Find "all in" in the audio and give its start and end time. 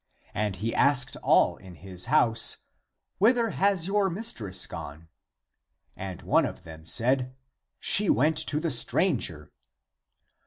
1.21-1.75